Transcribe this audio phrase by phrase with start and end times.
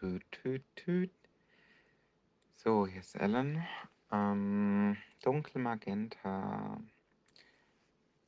[0.00, 1.10] Tüt, tüt, tüt.
[2.54, 3.66] So, hier ist Ellen.
[4.12, 6.80] Ähm, Dunkel Magenta,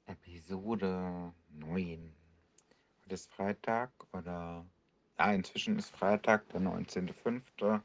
[0.07, 2.13] Episode 9.
[3.05, 4.67] Heute ist Freitag oder
[5.17, 7.83] ja, inzwischen ist Freitag, der 19.05.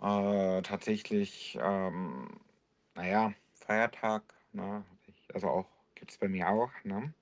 [0.00, 2.28] Äh, tatsächlich, ähm,
[2.94, 4.84] naja, Feiertag, ne?
[5.34, 5.66] Also auch
[5.96, 7.12] gibt es bei mir auch, ne?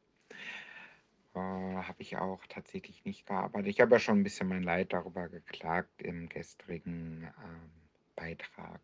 [1.38, 3.68] Äh, habe ich auch tatsächlich nicht gearbeitet.
[3.68, 7.70] Ich habe ja schon ein bisschen mein Leid darüber geklagt im gestrigen ähm,
[8.16, 8.80] Beitrag.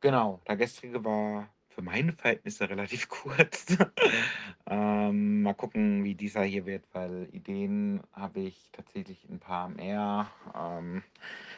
[0.00, 3.76] Genau, der gestrige war für meine Verhältnisse relativ kurz.
[4.66, 10.30] ähm, mal gucken, wie dieser hier wird, weil Ideen habe ich tatsächlich ein paar mehr.
[10.54, 11.02] Ähm,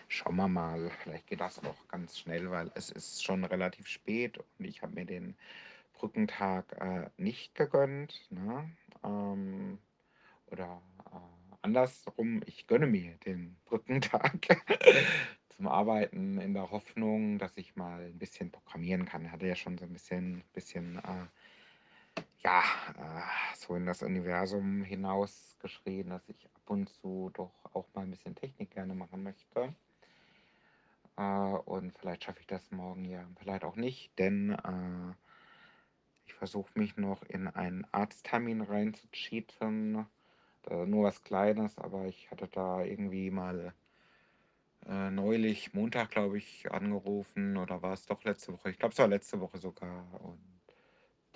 [0.09, 4.39] schauen wir mal, vielleicht geht das auch ganz schnell, weil es ist schon relativ spät
[4.39, 5.34] und ich habe mir den
[6.02, 8.27] Brückentag äh, nicht gegönnt.
[8.30, 8.69] Ne?
[9.05, 9.79] Ähm,
[10.47, 14.58] oder äh, andersrum, ich gönne mir den Brückentag
[15.56, 19.25] zum Arbeiten in der Hoffnung, dass ich mal ein bisschen programmieren kann.
[19.25, 22.62] Ich hatte ja schon so ein bisschen, bisschen äh, ja,
[22.98, 28.11] äh, so in das Universum hinausgeschrien, dass ich ab und zu doch auch mal ein
[28.11, 29.73] bisschen Technik gerne machen möchte.
[31.17, 35.14] Äh, und vielleicht schaffe ich das morgen ja, vielleicht auch nicht, denn äh,
[36.27, 40.06] ich versuche mich noch in einen Arzttermin reinzucheaten.
[40.69, 43.75] Äh, nur was Kleines, aber ich hatte da irgendwie mal
[44.87, 48.70] äh, neulich, Montag, glaube ich, angerufen oder war es doch letzte Woche?
[48.70, 50.05] Ich glaube, es war letzte Woche sogar.
[50.23, 50.41] Und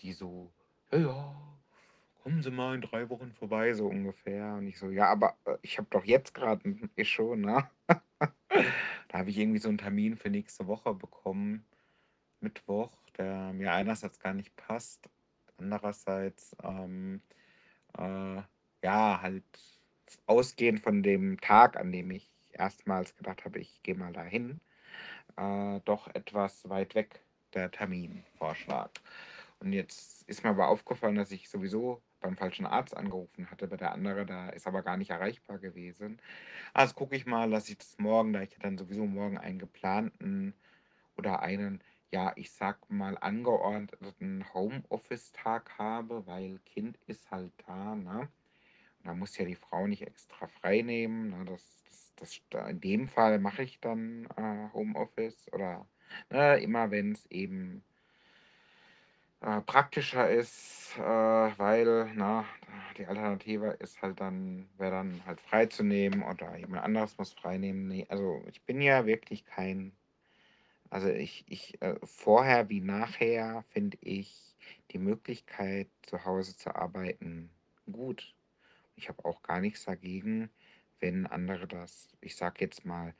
[0.00, 0.52] die so,
[0.92, 1.36] ja, ja,
[2.22, 4.54] kommen Sie mal in drei Wochen vorbei, so ungefähr.
[4.54, 7.68] Und ich so, ja, aber äh, ich habe doch jetzt gerade ein Issue, ne?
[9.08, 11.64] da habe ich irgendwie so einen Termin für nächste Woche bekommen,
[12.40, 15.08] Mittwoch, der mir einerseits gar nicht passt,
[15.58, 17.20] andererseits, ähm,
[17.98, 18.42] äh,
[18.82, 19.44] ja, halt
[20.26, 24.60] ausgehend von dem Tag, an dem ich erstmals gedacht habe, ich gehe mal dahin,
[25.36, 27.20] äh, doch etwas weit weg
[27.54, 28.90] der Terminvorschlag.
[29.60, 33.76] Und jetzt ist mir aber aufgefallen, dass ich sowieso beim falschen Arzt angerufen hatte, bei
[33.76, 36.20] der andere, da ist aber gar nicht erreichbar gewesen.
[36.74, 40.54] Also gucke ich mal, dass ich das morgen, da ich dann sowieso morgen einen geplanten
[41.16, 48.28] oder einen, ja, ich sag mal, angeordneten Homeoffice-Tag habe, weil Kind ist halt da, ne?
[49.04, 51.30] Da muss ja die Frau nicht extra frei nehmen.
[51.30, 51.44] Ne?
[51.44, 55.86] Das, das, das, in dem Fall mache ich dann äh, Homeoffice oder
[56.30, 57.84] ne, immer wenn es eben
[59.40, 62.44] äh, praktischer ist, äh, weil na,
[62.98, 67.32] die Alternative ist halt dann, wäre dann halt frei zu nehmen oder jemand anderes muss
[67.32, 67.86] frei nehmen.
[67.86, 69.92] Nee, also ich bin ja wirklich kein,
[70.90, 74.56] also ich, ich äh, vorher wie nachher finde ich
[74.90, 77.50] die Möglichkeit, zu Hause zu arbeiten
[77.90, 78.34] gut.
[78.94, 80.50] Ich habe auch gar nichts dagegen,
[81.00, 83.14] wenn andere das, ich sage jetzt mal,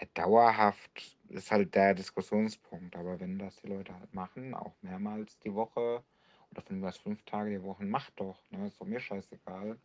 [0.00, 2.96] ja, dauerhaft ist halt der Diskussionspunkt.
[2.96, 6.02] Aber wenn das die Leute halt machen, auch mehrmals die Woche
[6.50, 8.42] oder von aus fünf Tage die Woche, macht doch.
[8.50, 8.66] Ne?
[8.66, 9.78] Ist doch mir scheißegal.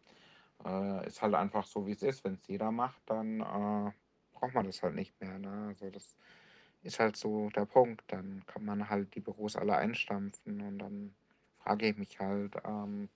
[0.66, 2.24] Äh, ist halt einfach so, wie es ist.
[2.24, 3.92] Wenn es jeder macht, dann äh,
[4.34, 5.38] braucht man das halt nicht mehr.
[5.40, 5.68] Ne?
[5.70, 6.18] Also das
[6.84, 8.04] ist halt so der Punkt.
[8.08, 11.14] Dann kann man halt die Büros alle einstampfen und dann
[11.64, 13.10] frage ich mich halt, ähm,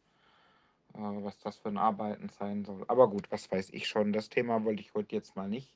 [0.94, 2.84] äh, was das für ein Arbeiten sein soll.
[2.88, 4.14] Aber gut, was weiß ich schon.
[4.14, 5.74] Das Thema wollte ich heute jetzt mal nicht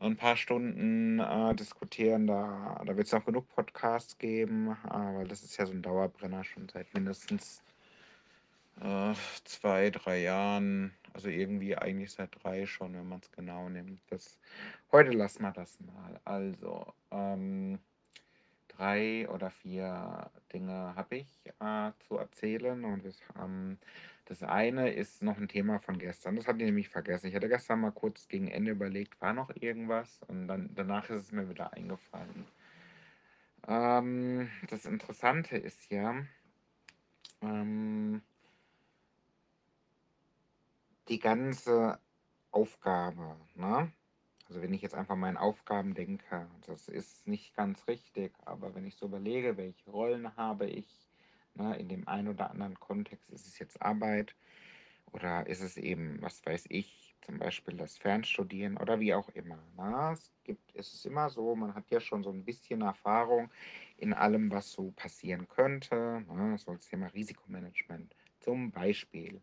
[0.00, 2.26] ein paar Stunden äh, diskutieren.
[2.26, 5.82] Da, da wird es auch genug Podcasts geben, äh, weil das ist ja so ein
[5.82, 7.62] Dauerbrenner schon seit mindestens
[8.80, 9.14] äh,
[9.44, 10.94] zwei, drei Jahren.
[11.14, 14.00] Also irgendwie eigentlich seit drei schon, wenn man es genau nimmt.
[14.10, 14.38] Das,
[14.92, 16.20] heute lassen wir das mal.
[16.24, 17.78] Also, ähm,
[18.68, 23.78] drei oder vier Dinge habe ich äh, zu erzählen und wir haben
[24.26, 26.36] das eine ist noch ein Thema von gestern.
[26.36, 27.26] Das hatte ich nämlich vergessen.
[27.26, 30.20] Ich hatte gestern mal kurz gegen Ende überlegt, war noch irgendwas?
[30.28, 32.46] Und dann danach ist es mir wieder eingefallen.
[33.68, 36.24] Ähm, das Interessante ist ja,
[37.42, 38.22] ähm,
[41.08, 41.98] die ganze
[42.50, 43.92] Aufgabe, ne?
[44.48, 48.86] Also wenn ich jetzt einfach meinen Aufgaben denke, das ist nicht ganz richtig, aber wenn
[48.86, 51.08] ich so überlege, welche Rollen habe ich,
[51.54, 54.36] ne, in dem einen oder anderen Kontext, ist es jetzt Arbeit,
[55.12, 59.58] oder ist es eben, was weiß ich, zum Beispiel das Fernstudieren oder wie auch immer.
[59.76, 63.50] Na, es gibt, es ist immer so, man hat ja schon so ein bisschen Erfahrung
[63.96, 66.24] in allem, was so passieren könnte.
[66.28, 69.40] Na, so das Thema Risikomanagement zum Beispiel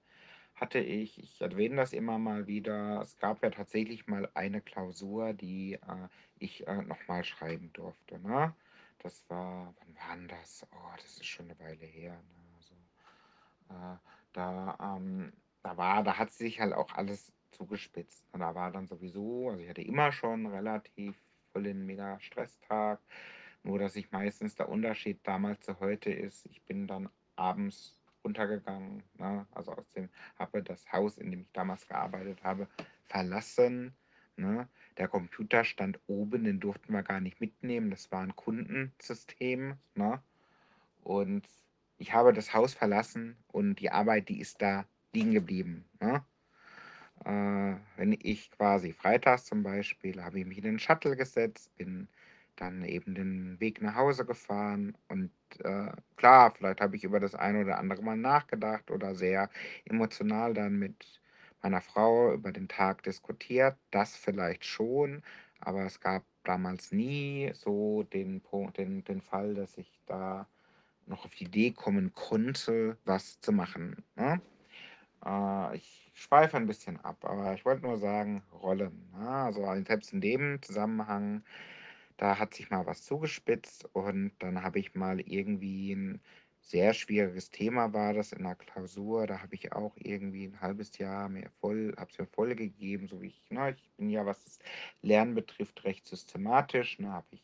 [0.62, 5.34] hatte ich, ich erwähne das immer mal wieder, es gab ja tatsächlich mal eine Klausur,
[5.34, 6.08] die äh,
[6.40, 8.20] ich äh, nochmal schreiben durfte.
[8.20, 8.54] Ne?
[9.00, 10.66] Das war, wann war denn das?
[10.72, 12.14] Oh, das ist schon eine Weile her.
[12.14, 12.56] Ne?
[12.58, 12.76] Also,
[13.70, 13.98] äh,
[14.34, 18.26] da ähm, da war, da hat sich halt auch alles zugespitzt.
[18.32, 21.16] Und da war dann sowieso, also ich hatte immer schon relativ
[21.54, 23.00] vollen mega Stresstag,
[23.64, 29.04] nur dass ich meistens der Unterschied damals zu heute ist, ich bin dann abends runtergegangen,
[29.18, 29.46] ne?
[29.52, 32.68] also aus dem, habe das Haus, in dem ich damals gearbeitet habe,
[33.06, 33.94] verlassen.
[34.36, 34.68] Ne?
[34.98, 37.90] Der Computer stand oben, den durften wir gar nicht mitnehmen.
[37.90, 39.76] Das war ein Kundensystem.
[39.96, 40.22] Ne?
[41.04, 41.48] Und
[41.98, 45.86] ich habe das Haus verlassen und die Arbeit, die ist da liegen geblieben.
[46.00, 46.24] Ne?
[47.26, 52.08] Äh, wenn ich quasi freitags zum Beispiel, habe ich mich in den Shuttle gesetzt, bin
[52.62, 55.32] dann eben den Weg nach Hause gefahren und
[55.64, 59.50] äh, klar, vielleicht habe ich über das eine oder andere mal nachgedacht oder sehr
[59.86, 61.20] emotional dann mit
[61.64, 63.76] meiner Frau über den Tag diskutiert.
[63.90, 65.24] Das vielleicht schon,
[65.60, 70.48] aber es gab damals nie so den Punkt, den, den Fall, dass ich da
[71.08, 74.04] noch auf die Idee kommen konnte, was zu machen.
[74.16, 74.40] Ne?
[75.26, 79.12] Äh, ich schweife ein bisschen ab, aber ich wollte nur sagen, Rollen.
[79.18, 79.28] Ne?
[79.28, 81.44] Also selbst in dem Zusammenhang,
[82.22, 86.22] da hat sich mal was zugespitzt und dann habe ich mal irgendwie ein
[86.60, 89.26] sehr schwieriges Thema war das in der Klausur.
[89.26, 93.08] Da habe ich auch irgendwie ein halbes Jahr mir voll, habe es mir voll gegeben,
[93.08, 94.60] so wie ich, ne, ich bin ja, was das
[95.02, 97.00] Lernen betrifft, recht systematisch.
[97.00, 97.44] Ne, habe ich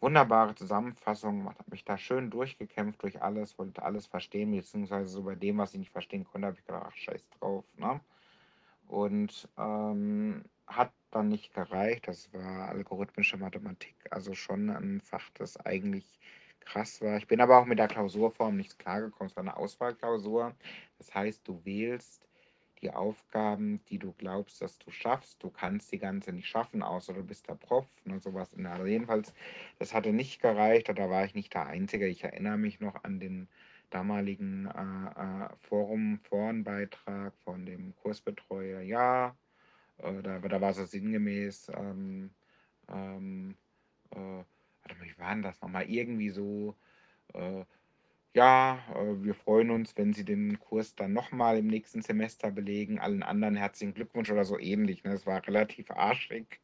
[0.00, 5.24] wunderbare Zusammenfassung, gemacht, habe mich da schön durchgekämpft durch alles, wollte alles verstehen, beziehungsweise so
[5.24, 8.00] bei dem, was ich nicht verstehen konnte, habe ich gedacht, ach, scheiß drauf, ne?
[8.86, 12.08] Und ähm, hat dann nicht gereicht.
[12.08, 16.18] Das war algorithmische Mathematik, also schon ein Fach, das eigentlich
[16.60, 17.16] krass war.
[17.16, 19.30] Ich bin aber auch mit der Klausurform nicht klargekommen.
[19.30, 20.54] Es war eine Auswahlklausur.
[20.98, 22.28] Das heißt, du wählst
[22.82, 25.42] die Aufgaben, die du glaubst, dass du schaffst.
[25.42, 27.86] Du kannst die ganze nicht schaffen, außer du bist der Prof.
[28.04, 29.34] Ne, sowas in jedenfalls,
[29.78, 32.06] das hatte nicht gereicht, da war ich nicht der Einzige.
[32.06, 33.48] Ich erinnere mich noch an den
[33.90, 38.80] damaligen äh, äh, Forum, Forenbeitrag von dem Kursbetreuer.
[38.80, 39.34] Ja,
[39.98, 42.30] da, da war so sinngemäß, ähm,
[42.88, 43.56] ähm,
[44.10, 45.88] äh, warte mal, wie war denn das nochmal?
[45.90, 46.76] Irgendwie so,
[47.34, 47.64] äh,
[48.34, 52.98] ja, äh, wir freuen uns, wenn Sie den Kurs dann nochmal im nächsten Semester belegen.
[52.98, 55.04] Allen anderen herzlichen Glückwunsch oder so ähnlich.
[55.04, 55.12] Ne?
[55.12, 56.60] Das war relativ arschig.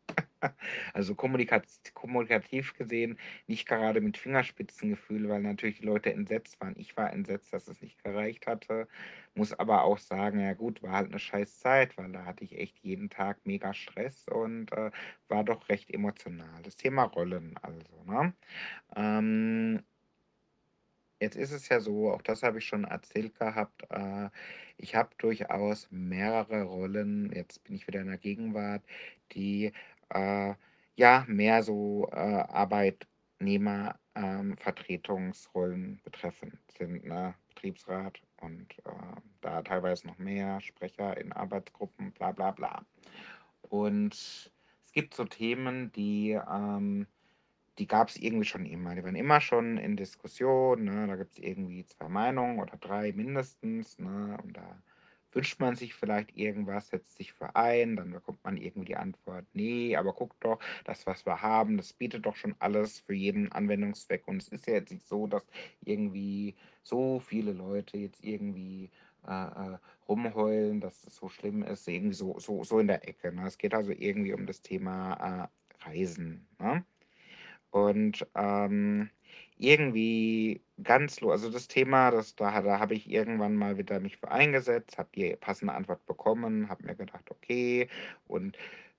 [0.95, 6.75] Also kommunikativ, gesehen nicht gerade mit Fingerspitzengefühl, weil natürlich die Leute entsetzt waren.
[6.79, 8.89] Ich war entsetzt, dass es nicht gereicht hatte.
[9.35, 12.59] Muss aber auch sagen, ja gut, war halt eine scheiß Zeit, weil da hatte ich
[12.59, 14.91] echt jeden Tag mega Stress und äh,
[15.29, 16.63] war doch recht emotional.
[16.63, 18.35] Das Thema Rollen also, ne?
[18.97, 19.83] Ähm,
[21.21, 24.29] Jetzt ist es ja so, auch das habe ich schon erzählt gehabt, äh,
[24.77, 28.83] ich habe durchaus mehrere Rollen, jetzt bin ich wieder in der Gegenwart,
[29.33, 29.73] die
[30.11, 30.55] äh,
[30.97, 34.57] ja mehr so äh, Arbeitnehmer, ähm,
[36.05, 37.35] betreffend sind, ne?
[37.49, 42.85] Betriebsrat und äh, da teilweise noch mehr Sprecher in Arbeitsgruppen, bla bla bla.
[43.63, 47.07] Und es gibt so Themen, die ähm,
[47.79, 48.95] die gab es irgendwie schon immer.
[48.95, 50.85] Die waren immer schon in Diskussion.
[50.85, 51.07] Ne?
[51.07, 53.99] Da gibt es irgendwie zwei Meinungen oder drei mindestens.
[53.99, 54.37] Ne?
[54.43, 54.83] Und da
[55.35, 59.47] wünscht man sich vielleicht irgendwas, setzt sich für ein, dann bekommt man irgendwie die Antwort,
[59.53, 63.51] nee, aber guck doch, das, was wir haben, das bietet doch schon alles für jeden
[63.53, 64.27] Anwendungszweck.
[64.27, 65.47] Und es ist ja jetzt nicht so, dass
[65.83, 68.91] irgendwie so viele Leute jetzt irgendwie
[69.27, 69.79] äh, äh,
[70.09, 73.33] rumheulen, dass es so schlimm ist, irgendwie so, so, so in der Ecke.
[73.33, 73.47] Ne?
[73.47, 75.49] Es geht also irgendwie um das Thema
[75.83, 76.47] äh, Reisen.
[76.59, 76.85] Ne?
[77.71, 79.11] Und ähm,
[79.57, 84.17] irgendwie ganz lo also das Thema, das da da habe ich irgendwann mal wieder mich
[84.19, 87.89] für eingesetzt, habe die passende Antwort bekommen, habe mir gedacht: „Okay“
[88.27, 88.57] und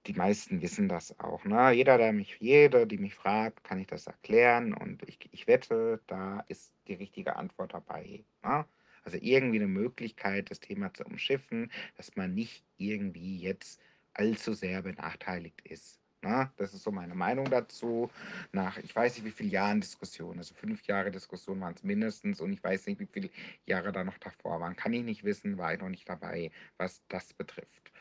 [0.07, 1.71] die meisten wissen das auch, ne?
[1.71, 6.01] Jeder, der mich jede, die mich fragt, kann ich das erklären und ich ich wette,
[6.07, 8.65] da ist die richtige Antwort dabei, ne?
[9.03, 13.79] Also irgendwie eine Möglichkeit, das Thema zu umschiffen, dass man nicht irgendwie jetzt
[14.13, 16.51] allzu sehr benachteiligt ist, ne?
[16.57, 18.09] Das ist so meine Meinung dazu
[18.51, 22.41] nach, ich weiß nicht, wie viele Jahren Diskussion, also fünf Jahre Diskussion waren es mindestens
[22.41, 23.29] und ich weiß nicht, wie viele
[23.65, 24.75] Jahre da noch davor waren.
[24.75, 27.91] Kann ich nicht wissen, war ich noch nicht dabei, was das betrifft.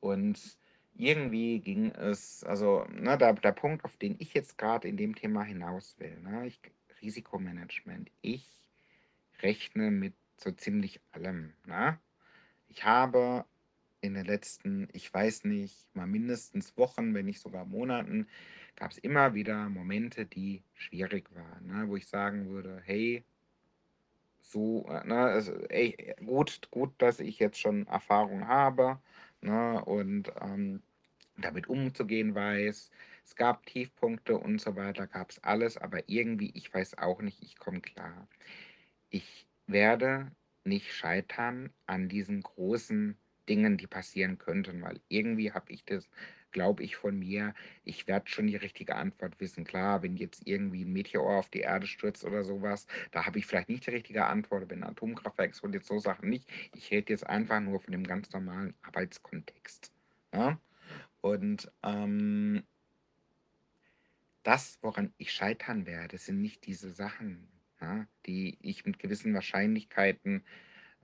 [0.00, 0.56] Und
[0.94, 5.14] irgendwie ging es, also ne, der, der Punkt, auf den ich jetzt gerade in dem
[5.14, 6.60] Thema hinaus will, ne, ich,
[7.00, 8.46] Risikomanagement, ich
[9.40, 11.52] rechne mit so ziemlich allem.
[11.66, 11.98] Ne?
[12.68, 13.44] Ich habe
[14.02, 18.28] in den letzten, ich weiß nicht, mal mindestens Wochen, wenn nicht sogar Monaten,
[18.76, 21.88] gab es immer wieder Momente, die schwierig waren, ne?
[21.88, 23.24] wo ich sagen würde, hey,
[24.40, 29.00] so, äh, ne, also, ey, gut, gut, dass ich jetzt schon Erfahrung habe
[29.40, 30.82] ne, und ähm,
[31.36, 32.90] damit umzugehen weiß.
[33.24, 37.40] Es gab Tiefpunkte und so weiter, gab es alles, aber irgendwie, ich weiß auch nicht,
[37.42, 38.28] ich komme klar.
[39.10, 40.32] Ich werde
[40.64, 43.16] nicht scheitern an diesen großen
[43.48, 46.08] Dingen, die passieren könnten, weil irgendwie habe ich das
[46.52, 49.64] glaube ich von mir, ich werde schon die richtige Antwort wissen.
[49.64, 53.46] Klar, wenn jetzt irgendwie 'n Meteor auf die Erde stürzt oder sowas, da habe ich
[53.46, 54.70] vielleicht nicht die richtige Antwort.
[54.70, 56.48] Wenn 'n Atomkraftwerk explodiert, so Sachen nicht.
[56.74, 59.92] Ich rede jetzt einfach nur von dem ganz normalen Arbeitskontext,
[60.32, 60.58] ne?
[61.22, 62.64] Und, ähm
[64.46, 67.48] das, woran ich scheitern werde, sind nicht diese Sachen,
[67.80, 70.44] ja, die ich mit gewissen Wahrscheinlichkeiten,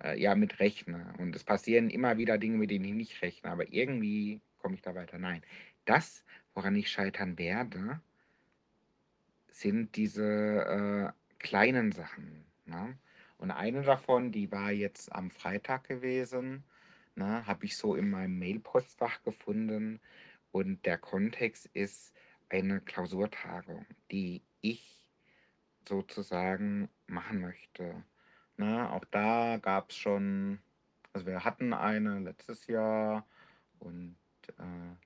[0.02, 1.14] äh, ja, mit rechne.
[1.18, 4.82] Und es passieren immer wieder Dinge, mit denen ich nicht rechne, aber irgendwie komme ich
[4.82, 5.18] da weiter.
[5.18, 5.42] Nein,
[5.84, 6.24] das,
[6.54, 8.00] woran ich scheitern werde
[9.50, 12.98] sind diese, äh, kleinen Sachen, ne?
[13.38, 16.64] Und eine davon, die war jetzt am Freitag gewesen,
[17.14, 20.00] ne, habe ich so in meinem Mailpostfach gefunden
[20.50, 22.12] und der Kontext ist
[22.48, 25.00] eine Klausurtagung, die ich
[25.88, 28.02] sozusagen machen möchte,
[28.58, 28.90] ne?
[28.92, 30.60] Auch da gab's schon
[31.12, 33.26] also, wir hatten eine letztes Jahr
[33.80, 34.18] und,
[34.58, 34.96] äh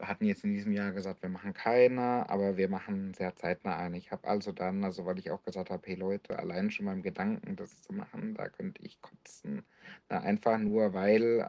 [0.00, 3.96] hatten jetzt in diesem Jahr gesagt, wir machen keine, aber wir machen sehr zeitnah eine.
[3.98, 7.02] Ich habe also dann also, weil ich auch gesagt habe: „Hey Leute, allein schon beim
[7.02, 9.64] Gedanken, das zu machen, da könnte ich kotzen.“
[10.10, 11.44] Ne, einfach nur, weil, äh,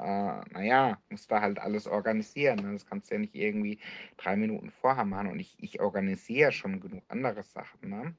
[0.52, 2.74] na ja, musst du halt alles organisieren, ne?
[2.74, 3.80] Das kannst du ja nicht irgendwie
[4.18, 8.16] 3 Minuten vorher machen und ich ich organisiere schon genug andere Sachen, ne?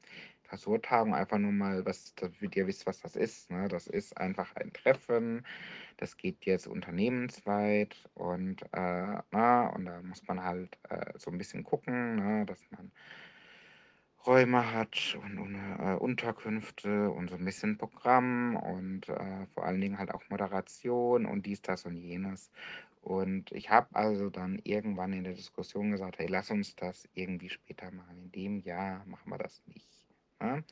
[0.51, 3.69] Klausurtagung einfach nur mal, was damit ihr wisst, was das ist, ne?
[3.69, 5.47] Das ist einfach ein Treffen.
[5.99, 8.79] Das geht jetzt unternehmensweit und, äh,
[9.33, 12.93] ne und da muss man halt, äh, so 'n bisschen gucken, ne, dass man
[14.27, 19.81] Räume hat und und, äh, Unterkünfte und so 'n bisschen Programm und, äh, vor allen
[19.81, 22.51] Dingen halt auch Moderation und dies, das und jenes.
[23.01, 27.49] Und ich habe also dann irgendwann in der Diskussion gesagt: „Hey, lass uns das irgendwie
[27.49, 28.19] später machen.
[28.19, 30.00] In dem Jahr machen wir das nicht“,
[30.41, 30.65] ne?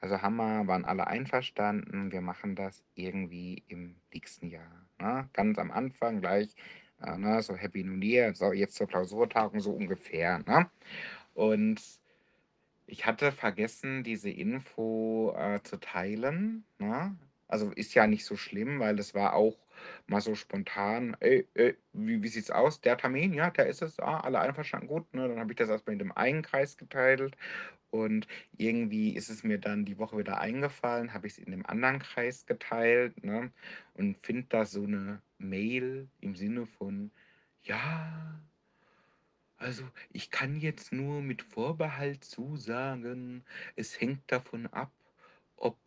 [0.00, 5.28] Also, wir waren alle einverstanden, wir machen das irgendwie im nächsten Jahr, ne?
[5.32, 6.54] Ganz am Anfang gleich,
[7.02, 10.70] äh, ne, so Happy New Year, so jetzt zur Klausurtagung so ungefähr, ne?
[11.34, 11.80] Und
[12.86, 17.16] ich hatte vergessen, diese Info, äh, zu teilen, ne?
[17.48, 19.56] Also, ist ja nicht so schlimm, weil das war auch
[20.06, 22.80] mal so spontan: „Ey, ey, wie wie sieht's aus?
[22.82, 23.32] Der Termin?
[23.34, 23.98] Ja, der ist es.
[24.00, 24.86] Ah, alle einverstanden?
[24.88, 25.28] Gut“, ne?
[25.28, 27.36] Dann habe ich das erst mal in dem einen Kreis geteilt
[27.90, 31.98] und irgendwie ist es mir dann die Woche wieder eingefallen, habe ich's in dem anderen
[32.00, 33.52] Kreis geteilt, ne,
[33.94, 37.12] und finde da so 'ne Mail im Sinne von:
[37.62, 38.40] „Ja“
[39.60, 43.44] „also, ich kann jetzt nur mit Vorbehalt zusagen,
[43.76, 44.92] es hängt davon ab,
[45.56, 45.78] ob,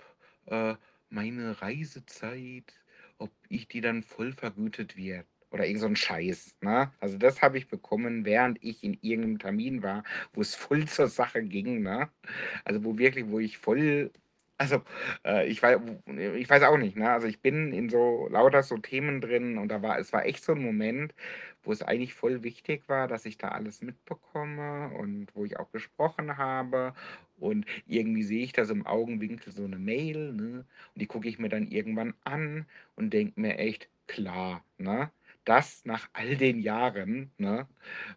[0.48, 0.75] äh,
[1.12, 2.74] meine Reisezeit
[3.20, 6.91] ob ich die dann voll vergütet wird“ oder irgend so 'n Scheiß, ne?
[7.00, 10.03] Also, das habe ich bekommen, während ich in irgend 'nem Termin war,
[10.34, 12.10] wo's voll zur Sache ging, ne?
[12.65, 14.12] Also, wo wirklich wo ich voll
[14.58, 14.84] also,
[15.25, 17.12] äh, ich wei w ich weiß auch nicht, ne?
[17.12, 20.44] Also, ich bin in so lauter so Themen drin und da war es war echt
[20.44, 21.13] so 'n Moment,
[21.63, 25.72] wo es eigentlich voll wichtig war, dass ich da alles mitbekomme und wo ich auch
[25.72, 26.94] gesprochen habe
[27.39, 30.65] und irgendwie sehe ich da so im Augenwinkel so 'ne Mail, ne,
[30.96, 32.65] und die gucke ich mir dann irgendwann an
[32.96, 35.12] und denke mir echt: „Klar“, ne?
[35.46, 37.68] Das nach all den Jahren, ne?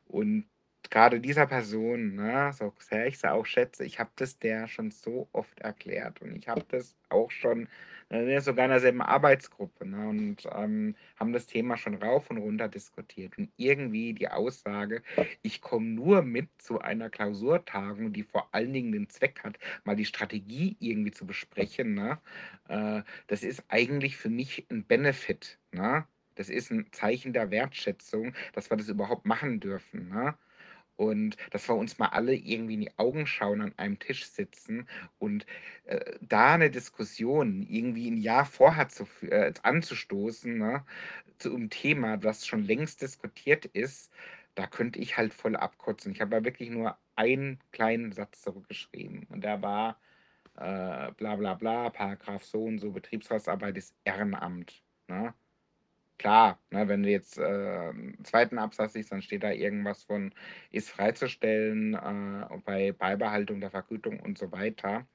[0.06, 0.46] Und
[0.90, 4.90] grade dieser Person, ne, so sehr ich sie auch schätze, ich habe das der schon
[4.90, 7.68] so oft erklärt und ich habe das auch schon
[8.11, 12.68] äh, sogar in derselben Arbeitsgruppe, ne, und, ähm, haben das Thema schon rauf und runter
[12.68, 13.38] diskutiert.
[13.38, 15.02] Und irgendwie die Aussage,
[15.42, 19.96] ich komme nur mit zu einer Klausurtagung, die vor allen Dingen den Zweck hat, mal
[19.96, 22.20] die Strategie irgendwie zu besprechen, ne?
[22.68, 26.06] Äh, das ist eigentlich für mich 'n Benefit, ne?
[26.37, 30.37] Das ist 'n Zeichen der Wertschätzung, dass wir das überhaupt machen dürfen, ne?
[30.96, 34.88] Und dass wir uns mal alle irgendwie in die Augen schauen, an einem Tisch sitzen
[35.18, 35.46] und,
[35.86, 40.84] äh, da 'ne Diskussion irgendwie 'n Jahr vorher zu äh, anzustoßen, ne,
[41.38, 44.12] zu 'nem Thema, das schon längst diskutiert ist,
[44.56, 46.12] da könnte ich halt voll abkotzen.
[46.12, 50.00] Ich habe ja wirklich nur einen kleinen Satz zurückgeschrieben und der war,
[50.56, 55.34] äh, bla bla bla, Paragraph so und so, Betriebsratsarbeit ist Ehrenamt, ne?
[56.21, 57.42] Klar, ne, wenn du jetzt, äh,
[57.90, 58.59] 'n 2.
[58.59, 60.33] Absatz siehst, dann steht da irgendwas von
[60.71, 65.06] ist freizustellen, äh, bei Beibehaltung der Vergütung und so weiter.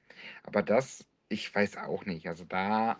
[0.42, 2.26] Aber das ich weiß auch nicht.
[2.28, 2.98] Also, da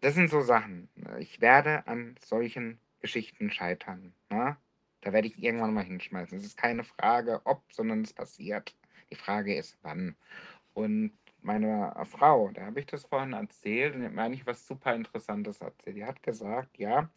[0.00, 0.88] das sind so Sachen?
[1.20, 4.56] Ich werde an solchen Geschichten scheitern, ne?
[5.02, 6.38] Da werde ich irgendwann mal hinschmeißen.
[6.38, 8.76] Es ist keine Frage, ob, sondern es passiert.
[9.10, 10.16] Die Frage ist, wann.
[10.74, 15.60] Und meine Frau, der habe ich das vorhin erzählt und mir eigentlich was super Interessantes
[15.60, 15.96] erzählt.
[15.96, 17.08] Die hat gesagt, ja,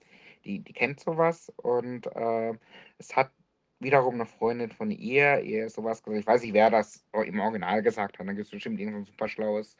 [0.46, 2.54] die die kennt so was und, äh,
[2.98, 3.32] es hat
[3.80, 6.22] wiederum 'ne Freundin von ihr ihr so was gesagt.
[6.22, 8.28] Ich weiß nicht, wer das im Original gesagt hat.
[8.28, 9.76] Da gibt's bestimmt irgend so 'n super schlaues,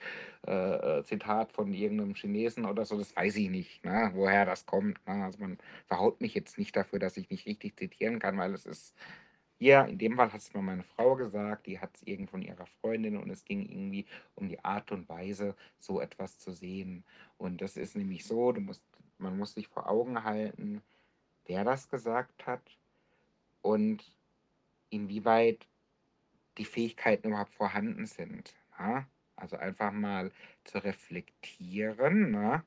[0.48, 4.46] äh, äh, Zitat von irgend 'nem Chinesen oder so, das weiß ich nicht, ne, woher
[4.46, 5.24] das kommt, ne?
[5.26, 8.66] Also, man verhaut mich jetzt nicht dafür, dass ich nicht richtig zitieren kann, weil es
[8.66, 8.96] ist
[9.58, 13.18] hier in dem Fall hat's mir meine Frau gesagt, die hat's irgend von ihrer Freundin
[13.18, 17.04] und es ging irgendwie um die Art und Weise, so etwas zu sehen.
[17.38, 18.84] Und das ist nämlich so, du musst
[19.18, 20.82] man muss sich vor Augen halten,
[21.46, 22.62] wer das gesagt hat
[23.62, 24.04] und
[24.90, 25.68] inwieweit
[26.58, 29.08] die Fähigkeiten überhaupt vorhanden sind, ne?
[29.38, 30.32] Also, einfach mal
[30.64, 32.64] zu reflektieren, ne?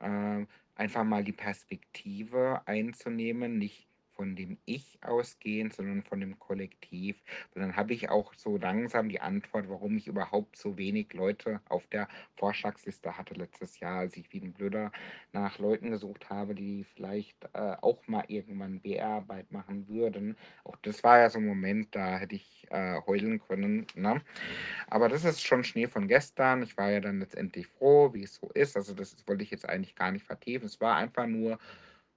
[0.00, 3.86] Ähm, einfach mal die Perspektive einzunehmen, nicht
[4.20, 7.22] von dem Ich ausgehend, sondern von dem Kollektiv.
[7.54, 11.60] Und dann habe ich auch so langsam die Antwort, warum ich überhaupt so wenig Leute
[11.68, 14.92] auf der Vorschlagsliste hatte letztes Jahr, als ich wie 'n Blöder
[15.32, 20.36] nach Leuten gesucht habe, die vielleicht, äh, auch mal irgendwann BR-Arbeit machen würden.
[20.64, 24.22] Auch das war ja so 'n Moment, da hätte ich, äh, heulen können, ne?
[24.88, 26.62] Aber das ist schon Schnee von gestern.
[26.62, 28.76] Ich war ja dann letztendlich froh, wie es so ist.
[28.76, 30.66] Also, das wollte ich jetzt eigentlich gar nicht vertiefen.
[30.66, 31.58] Es war einfach nur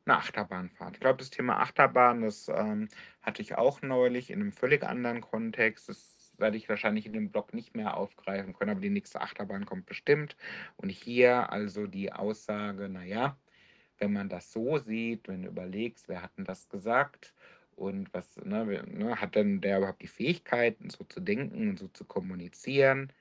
[0.07, 0.95] 'ne Achterbahnfahrt.
[0.95, 2.89] Ich glaube, das Thema Achterbahn, das, ähm,
[3.21, 5.89] hatte ich auch neulich in 'nem völlig anderen Kontext.
[5.89, 9.65] Das werde ich wahrscheinlich in dem Blog nicht mehr aufgreifen können, aber die nächste Achterbahn
[9.65, 10.35] kommt bestimmt.
[10.77, 13.37] Und hier also die Aussage: „Na ja,
[13.99, 17.33] wenn man das so sieht, wenn du überlegst, wer hat 'n das gesagt
[17.75, 21.87] und was, ne, ne, hat denn der überhaupt die Fähigkeiten, so zu denken und so
[21.89, 23.13] zu kommunizieren?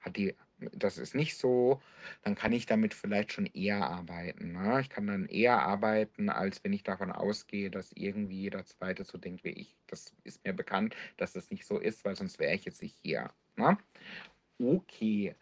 [0.00, 0.36] Hat die
[0.72, 1.80] das ist nicht so,
[2.22, 4.80] dann kann ich damit vielleicht schon eher arbeiten, ne?
[4.80, 9.18] Ich kann dann eher arbeiten, als wenn ich davon ausgehe, dass irgendwie jeder Zweite so
[9.18, 9.76] denkt wie ich.
[9.86, 12.96] Das ist mir bekannt, dass das nicht so ist, weil sonst wäre ich jetzt nicht
[13.02, 13.78] hier, ne?
[14.60, 15.36] Okay,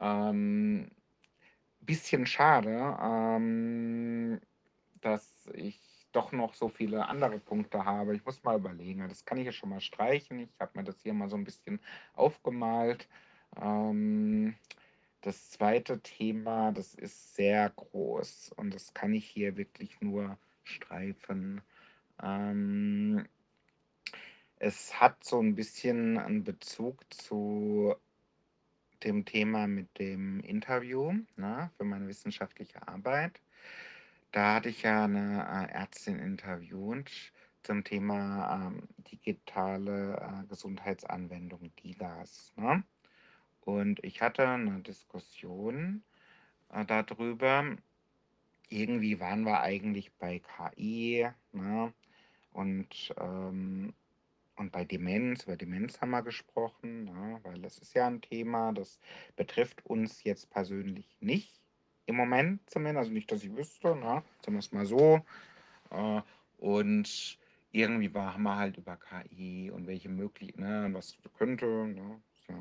[0.00, 0.90] ähm,
[1.80, 4.40] bisschen schade, ähm,
[5.00, 8.14] dass ich doch noch so viele andere Punkte habe.
[8.16, 9.08] Ich muss mal überlegen.
[9.08, 10.40] Das kann ich ja schon mal streichen.
[10.40, 11.80] Ich habe mir das hier mal so 'n bisschen
[12.14, 13.08] aufgemalt.
[13.56, 14.54] Ähm,
[15.22, 15.98] das 2.
[16.00, 21.62] Thema, das ist sehr groß und das kann ich hier wirklich nur streifen.
[22.22, 23.26] Ähm
[24.60, 27.94] es hat so 'n bisschen 'n Bezug zu
[29.04, 33.40] dem Thema mit dem Interview, ne, für meine wissenschaftliche Arbeit.
[34.32, 37.10] Da hatte ich ja 'ne, äh, Ärztin interviewt
[37.62, 42.84] zum Thema, ähm, digitale, äh, Gesundheitsanwendung, DiGAS, ne?
[43.68, 46.02] Und ich hatte 'ne Diskussion,
[46.70, 47.76] äh, da drüber.
[48.70, 51.94] Irgendwie waren wir eigentlich bei KI, ne,
[52.52, 53.94] und, ähm
[54.56, 58.72] und bei Demenz über Demenz haben wir gesprochen, ne, weil das ist ja 'n Thema,
[58.72, 59.00] das
[59.36, 61.60] betrifft uns jetzt persönlich nicht
[62.06, 64.24] im Moment zumindest, also, nicht, dass ich wüsste, ne?
[64.44, 65.20] Sagen wir's mal so.
[65.90, 66.22] Äh,
[66.58, 67.38] und
[67.72, 72.54] irgendwie war haben wir halt über KI und welche möglich ne, was könnte, ne, so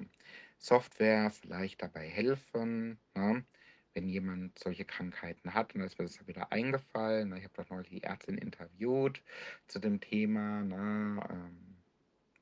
[0.60, 3.46] Software vielleicht dabei helfen, ne,
[3.94, 5.74] wenn jemand solche Krankheiten hat.
[5.76, 7.38] Und da ist mir das wieder eingefallen, ne?
[7.40, 9.24] Ich habe doch neulich die Ärztin interviewt
[9.68, 11.84] zu dem Thema, ne, ähm,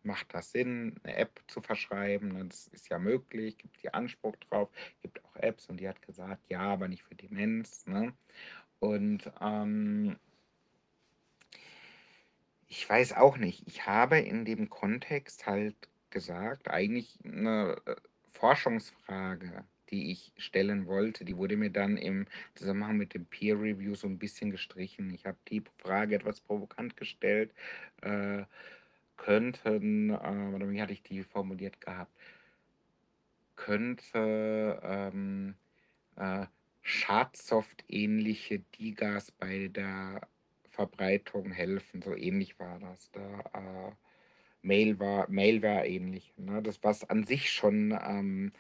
[0.03, 2.45] macht das Sinn, 'ne App zu verschreiben, ne?
[2.47, 4.69] Das ist ja möglich, gibt die Anspruch drauf,
[5.01, 8.15] gibt auch Apps und die hat gesagt: „Ja, aber nicht für Demenz“, ne?
[8.79, 10.17] Und, ähm
[12.67, 13.67] ich weiß auch nicht.
[13.67, 15.75] Ich habe in dem Kontext halt
[16.15, 17.95] gesagt eigentlich 'ne, äh,
[18.33, 23.95] Forschungsfrage, die ich stellen wollte, die wurde mir dann im Zusammenhang mit dem Peer Review
[23.95, 25.13] so 'n bisschen gestrichen.
[25.13, 27.53] Ich habe die Frage etwas provokant gestellt,
[28.03, 28.45] äh,
[29.17, 30.15] könnten, äh
[30.55, 32.11] oder wie hatte ich die formuliert gehabt?
[33.57, 35.55] Könnte, ähm,
[36.17, 36.47] äh,
[36.81, 40.27] Schadsoft-ähnliche DiGAS bei der
[40.71, 42.01] Verbreitung helfen?
[42.01, 43.95] So ähnlich war das da,
[44.65, 46.61] äh, Mailware Malware-ähnlich, ne?
[46.63, 48.51] Das was an sich schon, ähm,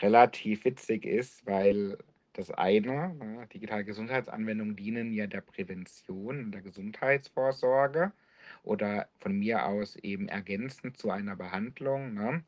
[0.00, 1.98] relativ witzig ist, weil
[2.34, 8.12] das eine, ne, digitale Gesundheitsanwendungen dienen ja der Prävention der Gesundheitsvorsorge
[8.62, 12.44] oder von mir aus eben ergänzend zu einer Behandlung, ne?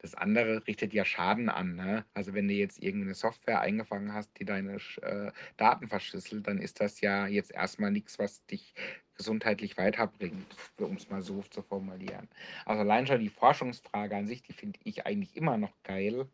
[0.00, 2.04] Das andere richtet ja Schaden an, ne?
[2.14, 6.58] Also, wenn du jetzt irgend 'ne Software eingefangen hast, die deine äh, Daten verschlüsselt, dann
[6.58, 8.74] ist das ja jetzt erst mal nix, was dich
[9.16, 12.28] gesundheitlich weiterbringt, um's mal so zu formulieren.
[12.66, 16.28] Also, allein schon die Forschungsfrage an sich, die finde ich eigentlich immer noch geil,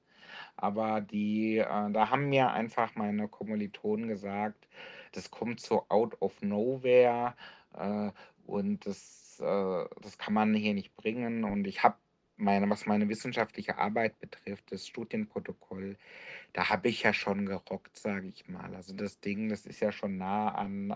[0.57, 4.69] aber die äh, da haben mir einfach meine Kommilitonen gesagt,
[5.13, 7.37] das kommt so out of nowhere,
[7.75, 8.11] äh,
[8.47, 11.45] und das, äh das kann man hier nicht bringen.
[11.45, 11.97] Und ich habe
[12.37, 15.97] meine was meine wissenschaftliche Arbeit betrifft, das Studienprotokoll,
[16.53, 18.75] da habe ich ja schon gerockt, sage ich mal.
[18.75, 20.91] Also, das Ding, das ist ja schon nah an,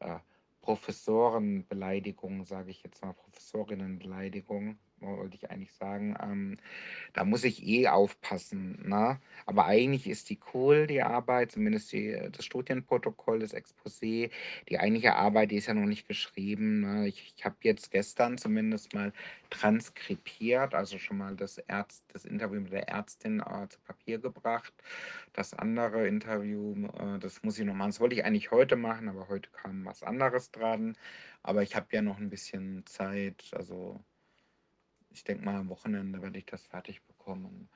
[0.00, 0.18] äh, äh,
[0.62, 6.16] Professorenbeleidigung, sage ich jetzt mal, Professorinnenbeleidigung, wollte ich eigentlich sagen.
[6.22, 6.56] Ähm,
[7.12, 9.20] da muss ich eh aufpassen, ne?
[9.46, 14.30] Aber eigentlich ist die cool, die Arbeit, zumindest die, das Studienprotokoll, das Exposé.
[14.68, 16.80] Die eigentliche Arbeit, die ist ja noch nicht geschrieben.
[16.80, 17.08] Ne?
[17.08, 19.12] Ich, ich habe jetzt gestern zumindest mal
[19.50, 24.72] transkribiert, also schon mal das, Ärzt, das Interview mit der Ärztin äh, zu Papier gebracht.
[25.32, 27.90] Das andere Interview, äh, das muss ich noch machen.
[27.90, 30.96] Das wollte ich eigentlich heute machen, aber heute kam was anderes dran.
[31.42, 34.00] Aber ich habe ja noch ein bisschen Zeit, also
[35.16, 37.70] ich denke mal, am Wochenende werde ich das fertig bekommen.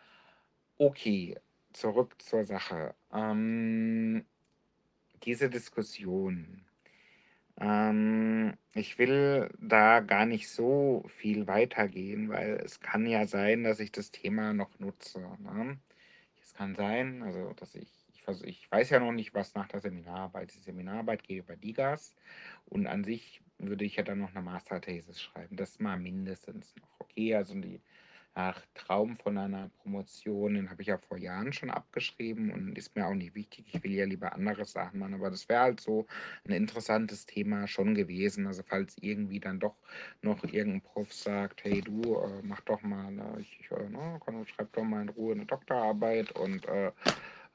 [0.77, 1.39] Okay,
[1.73, 2.95] zurück zur Sache.
[3.13, 4.27] Ähm,
[5.25, 6.67] diese Diskussion.
[7.59, 13.81] Ähm, ich will da gar nicht so viel weitergehen, weil es kann ja sein, dass
[13.81, 15.21] ich das Thema noch nutze.
[15.39, 15.79] Ne?
[16.43, 19.81] Es kann sein, also dass ich, ich, ich weiß ja noch nicht, was nach der
[19.81, 22.15] Seminararbeit, die Seminararbeit geht über DIGAS
[22.67, 25.57] und an sich würde ich ja dann noch eine Masterthesis schreiben.
[25.57, 26.89] Das mal mindestens noch.
[27.01, 27.81] Okay, also die
[28.35, 32.95] Ach, Traum von einer Promotion, den habe ich ja vor Jahren schon abgeschrieben und ist
[32.95, 33.67] mir auch nicht wichtig.
[33.73, 36.07] Ich will ja lieber andere Sachen machen, aber das wäre halt so
[36.47, 38.47] ein interessantes Thema schon gewesen.
[38.47, 39.75] Also falls irgendwie dann doch
[40.23, 44.47] noch irgendein Prof sagt, hey du, äh, mach doch mal, ne, ich, äh, ne, komm,
[44.47, 46.93] schreib doch mal in Ruhe eine Doktorarbeit und äh,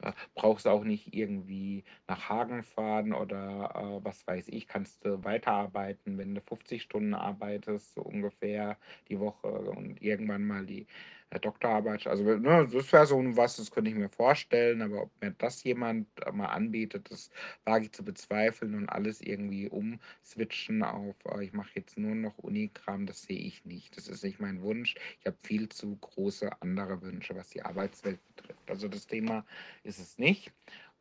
[0.01, 5.23] äh, brauchst auch nicht irgendwie nach Hagen fahren oder äh, was weiß ich, kannst du
[5.23, 8.77] weiterarbeiten, wenn du 50 Stunden arbeitest, so ungefähr
[9.09, 10.87] die Woche und irgendwann mal die
[11.35, 12.07] äh, Doktorarbeit.
[12.07, 15.63] Also ne, das wäre so was, das könnte ich mir vorstellen, aber ob mir das
[15.63, 17.29] jemand mal anbietet, das
[17.63, 22.37] wage ich zu bezweifeln und alles irgendwie umswitchen auf, äh, ich mache jetzt nur noch
[22.37, 23.97] Unikram, das sehe ich nicht.
[23.97, 24.95] Das ist nicht mein Wunsch.
[25.19, 28.69] Ich habe viel zu große andere Wünsche, was die Arbeitswelt betrifft.
[28.69, 29.45] Also das Thema
[29.83, 30.51] ist es nicht.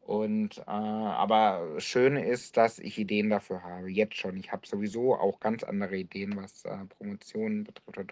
[0.00, 4.36] Und äh, aber schön ist, dass ich Ideen dafür habe, jetzt schon.
[4.36, 8.04] Ich habe sowieso auch ganz andere Ideen, was äh, Promotionen betrifft oder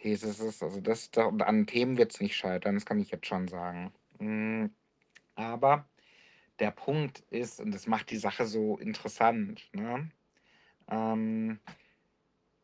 [0.00, 0.62] Doktorthesis ist.
[0.62, 3.92] Also das da, an Themen wird es nicht scheitern, das kann ich jetzt schon sagen.
[4.18, 4.66] Mm,
[5.34, 5.88] aber
[6.58, 10.10] der Punkt ist, und das macht die Sache so interessant, ne?
[10.88, 11.60] Ähm,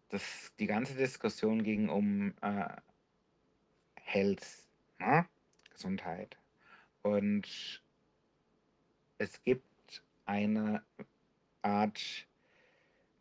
[0.09, 2.69] das, die ganze Diskussion ging um äh,
[3.97, 4.47] Health,
[4.99, 5.27] ne?
[5.71, 6.37] Gesundheit.
[7.03, 7.83] Und
[9.19, 10.83] es gibt eine
[11.63, 12.27] Art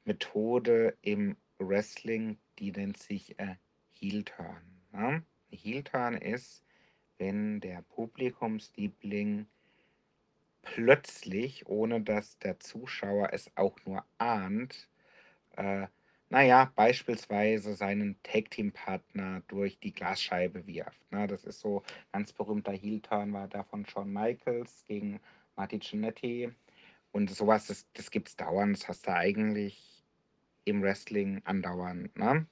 [0.03, 3.55] Methode im Wrestling, die nennt sich äh,
[3.99, 4.61] Heel Turn.
[4.91, 5.23] Ne?
[5.51, 6.63] Heel Turn ist,
[7.17, 9.47] wenn der Publikumsliebling
[10.61, 14.89] plötzlich, ohne dass der Zuschauer es auch nur ahnt,
[15.57, 15.87] äh,
[16.29, 21.11] naja, beispielsweise seinen Tag-Team-Partner durch die Glasscheibe wirft.
[21.11, 21.27] Ne?
[21.27, 25.19] Das ist so ganz berühmter Heel-Turn war da von Shawn Michaels gegen
[25.55, 26.51] Marty Jannetty.
[27.11, 28.75] Und sowas, das, das gibt es dauernd.
[28.75, 30.03] Das hast du eigentlich
[30.65, 32.17] im Wrestling andauernd.
[32.17, 32.47] Ne?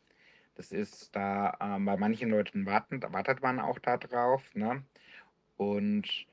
[0.56, 4.44] Das ist da, ähm, bei manchen Leuten warten, wartet man auch da drauf.
[4.54, 4.84] Ne?
[5.58, 6.28] Und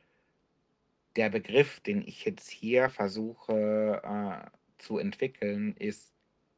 [1.17, 6.13] der Begriff, den ich jetzt hier versuche äh, zu entwickeln, ist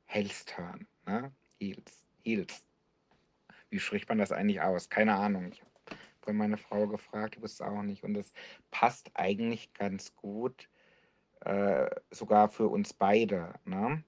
[0.04, 0.86] Hellstern.
[1.06, 1.32] Ne?
[1.58, 2.04] Heels.
[2.22, 2.64] Heels.
[3.70, 4.90] Wie spricht man das eigentlich aus?
[4.90, 5.50] Keine Ahnung.
[5.52, 5.62] Ich
[6.22, 8.04] habe meine Frau gefragt, die wusste auch nicht.
[8.04, 8.32] Und es
[8.70, 10.68] passt eigentlich ganz gut,
[11.40, 13.54] äh, sogar für uns beide.
[13.64, 14.04] Ne?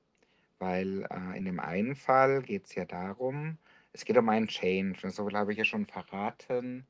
[0.64, 3.58] Weil äh, in dem einen Fall geht es ja darum,
[3.92, 5.10] es geht um einen Change.
[5.10, 6.86] So viel habe ich ja schon verraten.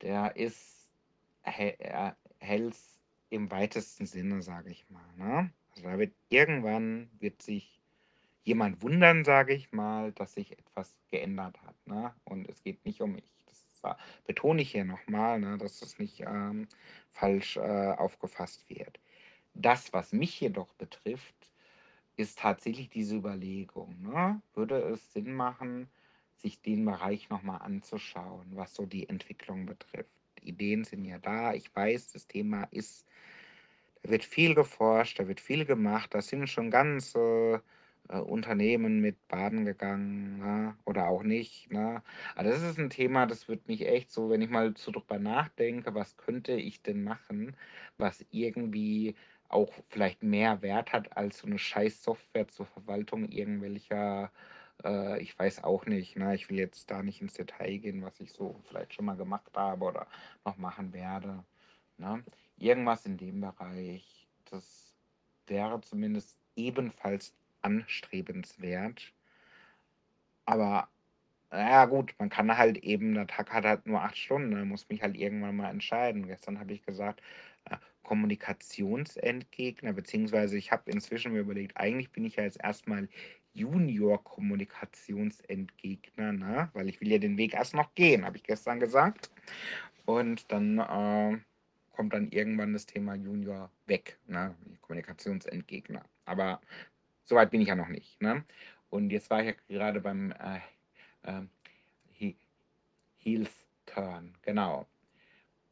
[0.00, 0.88] Der ist
[1.44, 2.78] he äh, Health
[3.28, 5.04] im weitesten Sinne, sage ich mal.
[5.18, 5.52] Ne?
[5.74, 7.82] Also da wird irgendwann wird sich
[8.44, 11.76] jemand wundern, sage ich mal, dass sich etwas geändert hat.
[11.86, 12.14] Ne?
[12.24, 13.30] Und es geht nicht um mich.
[13.82, 16.66] Das betone ich hier nochmal, ne, dass das nicht ähm,
[17.12, 18.98] falsch äh, aufgefasst wird.
[19.52, 21.34] Das, was mich jedoch betrifft,
[22.16, 24.00] ist tatsächlich diese Überlegung.
[24.02, 24.40] Ne?
[24.54, 25.88] Würde es Sinn machen,
[26.34, 30.10] sich den Bereich nochmal anzuschauen, was so die Entwicklung betrifft?
[30.42, 31.54] Ideen sind ja da.
[31.54, 33.06] Ich weiß, das Thema ist,
[34.02, 36.14] da wird viel geforscht, da wird viel gemacht.
[36.14, 37.62] Da sind schon ganze
[38.08, 40.76] äh, Unternehmen mit baden gegangen ne?
[40.84, 41.72] oder auch nicht.
[41.72, 42.02] Ne?
[42.34, 45.18] Aber das ist ein Thema, das wird mich echt so, wenn ich mal so drüber
[45.18, 47.56] nachdenke, was könnte ich denn machen,
[47.98, 49.16] was irgendwie
[49.48, 54.30] auch vielleicht mehr Wert hat als so eine scheiß Software zur Verwaltung irgendwelcher,
[54.84, 56.34] äh, ich weiß auch nicht, ne?
[56.34, 59.50] Ich will jetzt da nicht ins Detail gehen, was ich so vielleicht schon mal gemacht
[59.54, 60.06] habe oder
[60.44, 61.44] noch machen werde.
[61.98, 62.24] Ne?
[62.58, 64.94] Irgendwas in dem Bereich, das
[65.46, 69.12] wäre zumindest ebenfalls anstrebenswert.
[70.44, 70.88] Aber
[71.50, 74.88] naja, gut, man kann halt eben, der Tag hat halt nur acht Stunden, da muss
[74.88, 76.26] mich halt irgendwann mal entscheiden.
[76.26, 77.22] Gestern habe ich gesagt,
[77.66, 77.76] äh,
[78.06, 83.08] Kommunikationsendgegner, beziehungsweise ich habe inzwischen mir überlegt, eigentlich bin ich ja jetzt erstmal
[83.52, 86.70] Junior-Kommunikationsendgegner, ne?
[86.72, 89.32] weil ich will ja den Weg erst noch gehen, habe ich gestern gesagt.
[90.04, 91.36] Und dann äh,
[91.90, 94.54] kommt dann irgendwann das Thema Junior weg, ne?
[94.82, 96.04] Kommunikationsendgegner.
[96.26, 96.60] Aber
[97.24, 98.22] soweit bin ich ja noch nicht.
[98.22, 98.44] Ne?
[98.88, 100.60] Und jetzt war ich ja gerade beim äh,
[101.24, 101.42] äh,
[103.18, 103.50] Heels
[103.84, 104.86] Turn, genau.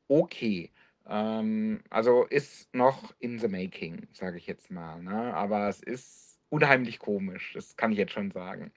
[0.08, 0.72] Okay.
[1.06, 5.02] Ähm, also ist noch in the making, sage ich jetzt mal.
[5.02, 5.34] Ne?
[5.34, 8.72] Aber es ist unheimlich komisch, das kann ich jetzt schon sagen.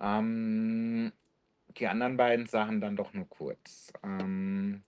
[0.00, 1.12] Ähm,
[1.78, 3.92] die anderen beiden Sachen dann doch nur kurz.
[4.02, 4.82] Ähm,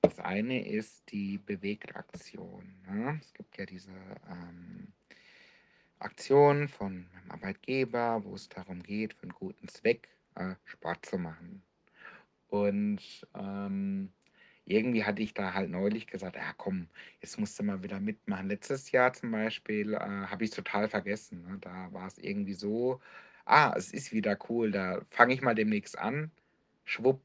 [0.00, 2.74] das eine ist die Bewegtaktion.
[2.86, 3.18] Ne?
[3.20, 3.92] Es gibt ja diese
[4.30, 4.92] ähm,
[5.98, 11.18] Aktion von meinem Arbeitgeber, wo es darum geht, für einen guten Zweck äh, Sport zu
[11.18, 11.62] machen.
[12.48, 14.12] Und ähm,
[14.68, 16.88] irgendwie hatte ich da halt neulich gesagt, ja komm,
[17.20, 18.48] jetzt musst du mal wieder mitmachen.
[18.48, 21.42] Letztes Jahr zum Beispiel äh, habe ich total vergessen.
[21.42, 21.58] Ne?
[21.60, 23.00] Da war es irgendwie so,
[23.46, 26.30] ah, es ist wieder cool, da fange ich mal demnächst an.
[26.84, 27.20] Schwupp,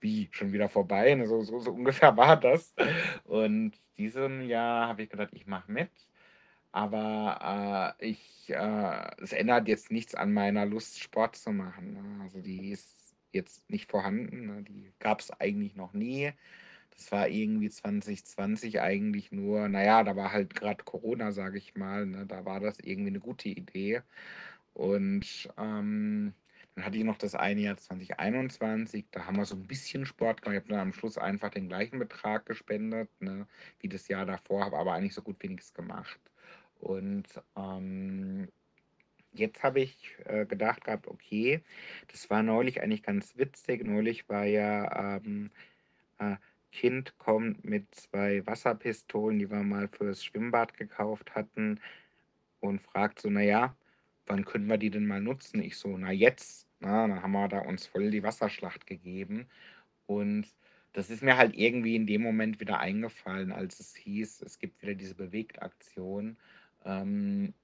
[0.00, 1.14] wie, schon wieder vorbei.
[1.14, 1.26] Ne?
[1.26, 2.74] So, so, so ungefähr war das.
[3.24, 5.90] Und diesem Jahr habe ich gedacht, ich mache mit.
[6.72, 11.94] Aber äh, ich, äh, es ändert jetzt nichts an meiner Lust, Sport zu machen.
[11.94, 12.22] Ne?
[12.22, 14.46] Also die ist jetzt nicht vorhanden.
[14.46, 14.62] Ne?
[14.62, 16.32] Die gab es eigentlich noch nie.
[16.96, 22.06] Das war irgendwie 2020 eigentlich nur, naja, da war halt gerade Corona, sage ich mal.
[22.06, 22.26] Ne?
[22.26, 24.02] Da war das irgendwie eine gute Idee.
[24.74, 26.34] Und ähm,
[26.74, 30.42] dann hatte ich noch das eine Jahr 2021, da haben wir so ein bisschen Sport
[30.42, 30.56] gemacht.
[30.56, 33.46] Ich habe dann am Schluss einfach den gleichen Betrag gespendet, ne,
[33.80, 36.20] wie das Jahr davor, habe aber eigentlich so gut wie nichts gemacht.
[36.78, 37.26] Und
[37.56, 38.48] ähm,
[39.32, 41.62] jetzt habe ich äh, gedacht gehabt, okay,
[42.08, 43.84] das war neulich eigentlich ganz witzig.
[43.84, 45.50] Neulich war ja ähm,
[46.18, 46.36] äh,
[46.72, 51.80] Kind kommt mit zwei Wasserpistolen, die wir mal fürs Schwimmbad gekauft hatten,
[52.60, 53.74] und fragt so, naja,
[54.26, 55.62] wann können wir die denn mal nutzen?
[55.62, 56.66] Ich so, na jetzt.
[56.80, 59.46] Na, dann haben wir da uns voll die Wasserschlacht gegeben.
[60.06, 60.46] Und
[60.92, 64.82] das ist mir halt irgendwie in dem Moment wieder eingefallen, als es hieß, es gibt
[64.82, 66.36] wieder diese Bewegtaktion.
[66.84, 67.54] Ähm,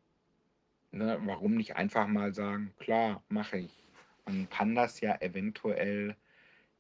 [0.93, 3.85] ne, warum nicht einfach mal sagen, klar, mache ich.
[4.27, 6.17] Man kann das ja eventuell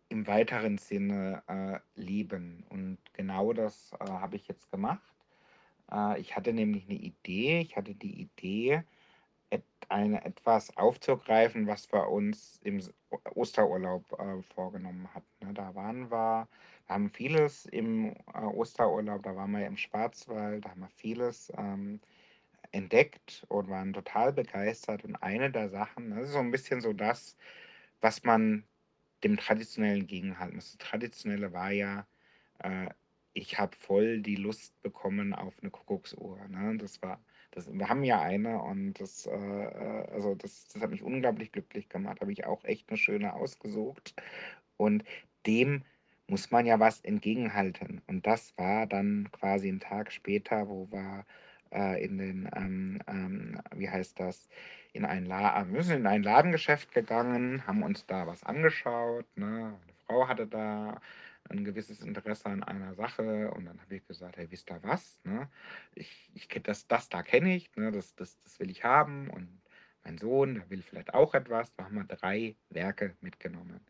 [0.09, 2.65] im weiteren Sinne äh, leben.
[2.69, 5.15] Und genau das äh, habe ich jetzt gemacht.
[5.91, 7.61] Äh, ich hatte nämlich eine Idee.
[7.61, 8.83] Ich hatte die Idee,
[9.51, 12.81] et, eine, etwas aufzugreifen, was wir uns im
[13.35, 15.47] Osterurlaub äh, vorgenommen hatten.
[15.47, 15.55] Ne?
[15.55, 16.49] Da waren wir,
[16.87, 21.53] wir haben vieles im äh, Osterurlaub, da waren wir im Schwarzwald, da haben wir vieles
[21.57, 22.01] ähm,
[22.73, 25.05] entdeckt und waren total begeistert.
[25.05, 27.37] Und eine der Sachen, das ist so ein bisschen so das,
[28.01, 28.65] was man
[29.25, 30.57] dem Traditionellen gegenhalten.
[30.57, 32.07] Das Traditionelle war ja,
[32.61, 32.89] äh,
[33.33, 36.47] ich habe voll die Lust bekommen auf eine Kuckucksuhr.
[36.49, 36.77] Ne?
[36.79, 40.91] Das war, das, wir haben ja eine und das, äh, äh also das, das hat
[40.91, 42.21] mich unglaublich glücklich gemacht.
[42.21, 44.15] Habe ich auch echt eine schöne ausgesucht.
[44.77, 45.05] Und
[45.47, 45.83] dem
[46.29, 48.03] muss man ja was entgegenhalten.
[48.07, 51.25] Und das war dann quasi ein Tag später, wo wir
[51.77, 54.49] äh, in den, ähm, ähm, wie heißt das,
[54.93, 59.27] in ein, La äh, wir sind in ein Ladengeschäft gegangen, haben uns da was angeschaut.
[59.37, 59.47] Ne?
[59.47, 61.01] Eine Frau hatte da
[61.49, 65.21] ein gewisses Interesse an einer Sache und dann habe ich gesagt, hey, wisst ihr was?
[65.25, 65.49] Ne?
[65.95, 67.93] Ich, ich das, das da kenne ich, ne?
[67.93, 69.61] das, das, das will ich haben und
[70.05, 71.75] mein Sohn, der will vielleicht auch etwas.
[71.75, 73.81] Da haben wir drei Werke mitgenommen.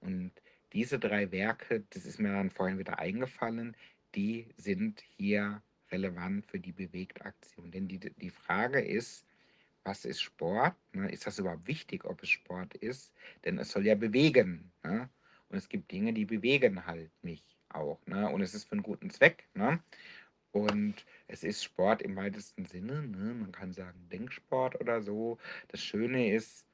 [0.00, 0.32] Und
[0.72, 3.76] diese drei Werke, das ist mir dann vorhin wieder eingefallen,
[4.14, 7.70] die sind hier relevant für die Bewegtaktion.
[7.70, 9.24] Denn die, die Frage ist,
[9.84, 10.74] was ist Sport?
[10.92, 11.10] Ne?
[11.10, 13.12] Ist das überhaupt wichtig, ob es Sport ist?
[13.44, 14.70] Denn es soll ja bewegen.
[14.82, 15.08] Ne?
[15.48, 17.98] Und es gibt Dinge, die bewegen halt mich auch.
[18.06, 18.28] Ne?
[18.28, 19.48] Und es ist für einen guten Zweck.
[19.54, 19.82] Ne?
[20.52, 23.02] Und es ist Sport im weitesten Sinne.
[23.02, 23.34] Ne?
[23.34, 25.38] Man kann sagen Denksport oder so.
[25.68, 26.66] Das Schöne ist,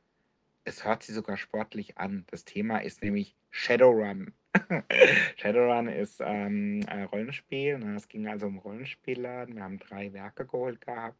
[0.64, 2.24] es hört sich sogar sportlich an.
[2.30, 4.32] Das Thema ist nämlich Shadowrun.
[5.36, 7.78] Shadowrun ist ähm, ein Rollenspiel.
[7.78, 7.96] Ne?
[7.96, 9.56] Es ging also um Rollenspielladen.
[9.56, 11.18] Wir haben drei Werke geholt gehabt.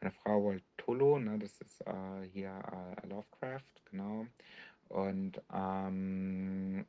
[0.00, 1.38] Meine Frau wollte Tulu, ne?
[1.38, 4.26] das ist äh, hier äh, Lovecraft, genau.
[4.88, 6.86] Und ähm,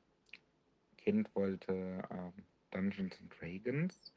[0.98, 2.34] Kind wollte ähm,
[2.72, 4.14] Dungeons and Dragons.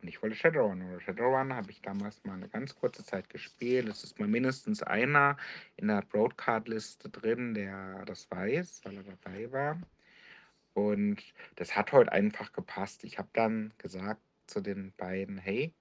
[0.00, 0.82] Und ich wollte Shadowrun.
[0.82, 3.88] Oder Shadowrun habe ich damals mal eine ganz kurze Zeit gespielt.
[3.88, 5.36] Es ist mal mindestens einer
[5.76, 9.78] in der Broadcard-Liste drin, der das weiß, weil er dabei war.
[10.74, 11.22] Und
[11.56, 13.04] das hat heute einfach gepasst.
[13.04, 15.74] Ich habe dann gesagt zu den beiden, hey,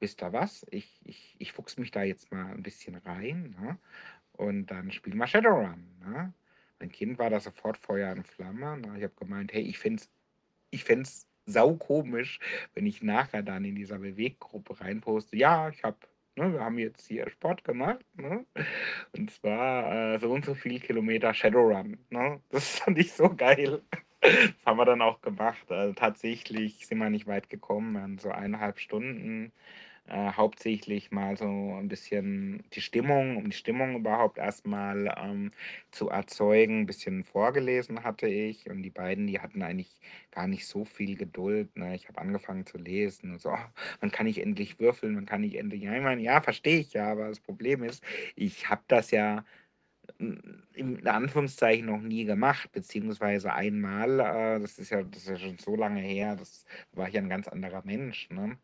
[0.00, 0.66] wisst ihr was?
[0.70, 3.56] Ich, ich, ich fuchs mich da jetzt mal ein bisschen rein.
[3.60, 3.78] Ne?
[4.32, 5.84] Und dann spielen wir Shadowrun.
[6.00, 6.32] Ne?
[6.80, 8.78] Mein Kind war da sofort Feuer und Flamme.
[8.78, 8.98] Ne?
[8.98, 10.10] Ich habe gemeint, hey, ich fände es
[10.70, 10.86] ich
[11.46, 12.38] saukomisch,
[12.74, 15.98] wenn ich nachher dann in dieser Beweggruppe reinposte: „Ja, ich habe
[16.36, 18.46] ne, wir haben jetzt hier Sport gemacht, ne?
[19.16, 22.40] Und zwar, äh, so und so viel Kilometer Shadowrun“, ne?
[22.50, 23.82] Das fand ich so geil.
[24.22, 25.70] Das haben wir dann auch gemacht.
[25.70, 29.52] Also, tatsächlich sind wir nicht weit gekommen, so 1,5 Stunden
[30.08, 35.52] äh, hauptsächlich mal so ein bisschen die Stimmung um die Stimmung überhaupt erstmal ähm,
[35.90, 36.80] zu erzeugen.
[36.80, 40.00] Ein bisschen vorgelesen hatte ich und die beiden, die hatten eigentlich
[40.32, 41.94] gar nicht so viel Geduld, ne?
[41.94, 43.58] Ich habe angefangen zu lesen und so: „Oh,
[44.00, 45.16] wann kann ich endlich würfeln?
[45.16, 48.02] Wann kann ich endlich“ ja, ich meine, ja, verstehe ich ja, aber das Problem ist,
[48.36, 49.44] ich habe das ja
[50.74, 55.58] in Anführungszeichen noch nie gemacht, beziehungsweise einmal, äh, das ist ja das ist ja schon
[55.58, 58.58] so lange her, das war ich ja 'n ganz anderer Mensch, ne?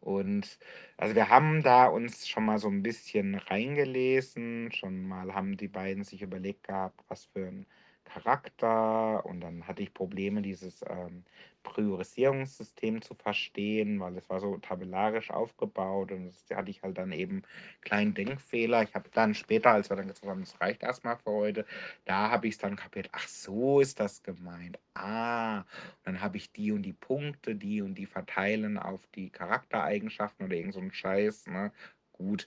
[0.00, 0.58] Und
[0.98, 5.68] also, wir haben da uns schon mal so ein bisschen reingelesen, schon mal haben die
[5.68, 7.66] beiden sich überlegt gehabt, was für ein
[8.12, 11.24] Charakter und dann hatte ich Probleme, dieses, ähm,
[11.62, 17.12] Priorisierungssystem zu verstehen, weil es war so tabellarisch aufgebaut und das hatte ich halt dann
[17.12, 17.42] eben
[17.82, 18.82] kleinen Denkfehler.
[18.82, 21.66] Ich habe dann später, als wir dann gesagt haben: „Es reicht erst mal für heute“,
[22.06, 24.78] da habe ich's dann kapiert: „Ach, so ist das gemeint.
[24.94, 25.64] Ah,
[26.04, 30.56] dann habe ich die und die Punkte, die und die verteilen auf die Charaktereigenschaften oder
[30.56, 31.72] irgend so 'n Scheiß, ne?
[32.20, 32.46] Gut.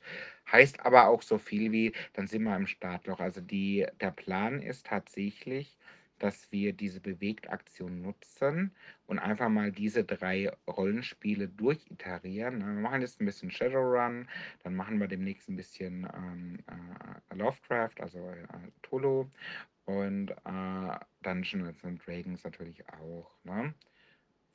[0.51, 3.19] Heißt aber auch so viel wie, dann sind wir im Startloch.
[3.19, 5.79] Also, die der Plan ist tatsächlich,
[6.19, 8.75] dass wir diese Bewegtaktion nutzen
[9.07, 12.59] und einfach mal diese 3 Rollenspiele durchiterieren?
[12.59, 14.29] Wir machen jetzt 'n bisschen Shadowrun,
[14.63, 16.59] dann machen wir demnächst 'n bisschen, ähm,
[17.31, 18.45] äh, Lovecraft, also, äh,
[18.83, 19.31] Cthulhu
[19.86, 23.73] und, äh, Dungeons and Dragons natürlich auch, ne?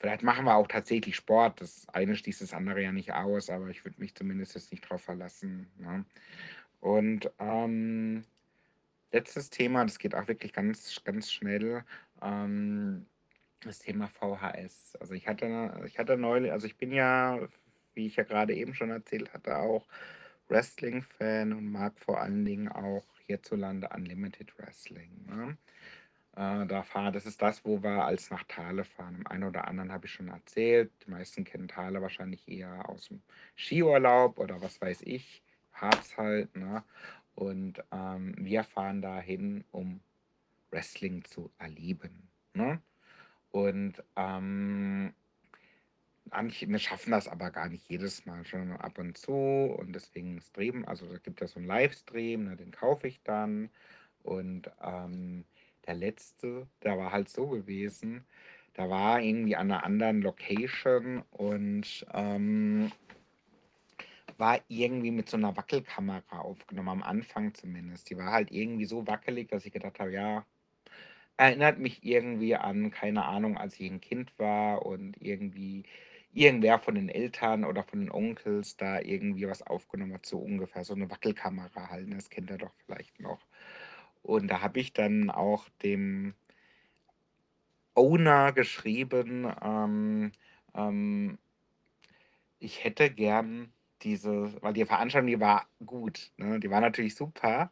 [0.00, 1.60] Vielleicht machen wir auch tatsächlich Sport.
[1.60, 4.82] Das eine schließt das andere ja nicht aus, aber ich würde mich zumindest jetzt nicht
[4.88, 6.04] drauf verlassen, ne?
[6.80, 8.24] Und, ähm,
[9.12, 11.84] letztes Thema, das geht auch wirklich ganz ganz schnell,
[12.22, 13.06] ähm,
[13.62, 14.96] das Thema VHS.
[15.00, 17.48] Also, ich hatte ich hatte neulich also, ich bin ja,
[17.94, 19.88] wie ich ja gerade eben schon erzählt hatte, auch
[20.48, 25.58] Wrestling-Fan und mag vor allen Dingen auch hierzulande Unlimited Wrestling, ne?
[26.38, 29.16] Äh, da fahr das ist das, wo wir als nach Thale fahren.
[29.16, 30.92] Dem einen oder anderen habe ich schon erzählt.
[31.04, 33.22] Die meisten kennen Thale wahrscheinlich eher aus dem
[33.56, 36.84] Skiurlaub oder was weiß ich, Harz halt, ne?
[37.34, 40.00] Und, ähm, wir fahren dahin, um
[40.70, 42.82] Wrestling zu erleben, ne?
[43.50, 45.14] Und, ähm
[46.26, 50.84] wir schaffen das aber gar nicht jedes Mal, schon ab und zu und deswegen streamen
[50.84, 53.70] also, da gibt es so 'n Livestream, ne, den kaufe ich dann
[54.22, 55.46] und, ähm,
[55.88, 58.26] der letzte, der war halt so gewesen,
[58.74, 62.92] da war irgendwie an 'ner anderen Location und, ähm
[64.38, 68.08] war irgendwie mit so 'ner Wackelkamera aufgenommen, am Anfang zumindest.
[68.10, 70.46] Die war halt irgendwie so wackelig, dass ich gedacht habe: „Ja,
[71.38, 75.84] Erinnert mich irgendwie an, keine Ahnung, als ich 'n Kind war und irgendwie
[76.32, 80.84] irgendwer von den Eltern oder von den Onkels da irgendwie was aufgenommen hat, so ungefähr,
[80.84, 82.16] so 'ne Wackelkamera halt, ne?
[82.16, 83.47] Das kennt ihr doch vielleicht noch.
[84.28, 86.34] Und da habe ich dann auch dem
[87.96, 90.32] Owner geschrieben, ähm,
[90.74, 91.38] ähm
[92.60, 96.60] ich hätte gern diese weil die Veranstaltung, die war gut, ne?
[96.60, 97.68] Die war natürlich super,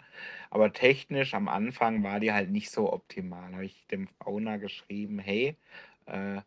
[0.51, 3.51] aber technisch am Anfang war die halt nicht so optimal.
[3.51, 5.57] Da habe ich dem Owner geschrieben: „Hey,
[6.07, 6.41] äh,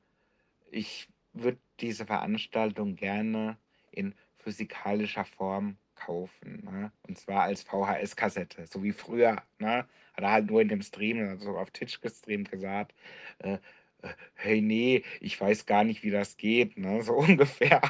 [0.71, 3.57] ich würde diese Veranstaltung gerne
[3.91, 6.91] in physikalischer Form kaufen, ne?
[7.07, 11.19] Und zwar als VHS-Kassette, so wie früher, ne?“ Hat er halt nur in dem Stream,
[11.29, 12.93] also auf Twitch gestreamt, gesagt,
[13.39, 13.55] äh,
[14.03, 17.81] äh: „Hey, ne, ich weiß gar nicht, wie das geht“, ne, so ungefähr.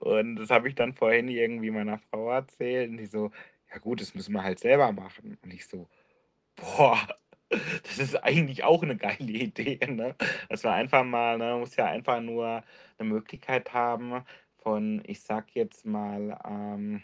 [0.00, 3.30] Und das habe ich dann vorhin irgendwie meiner Frau erzählt und die so:
[3.72, 5.88] „Ja gut, das müssen wir halt selber machen.“ Und ich so:
[6.56, 6.98] „Boah,
[7.84, 10.14] das ist eigentlich auch 'ne geile Idee, ne?“
[10.48, 12.62] Dass wir einfach mal ne, man muss ja einfach nur
[12.98, 14.24] 'ne Möglichkeit haben
[14.58, 17.02] von, ich sage jetzt mal, ähm,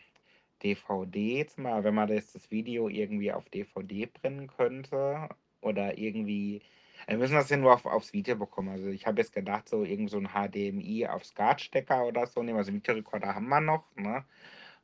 [0.65, 5.29] DVDs mal wenn man das das Video irgendwie auf DVD brennen könnte
[5.61, 6.63] oder irgendwie
[7.09, 8.69] wir müssen das ja nur auf aufs Video bekommen.
[8.71, 12.59] Also, ich habe jetzt gedacht, so irgend so 'n HDMI auf SCART-Stecker oder so nehmen.
[12.59, 14.25] Also, Videorekorder haben wir noch, ne?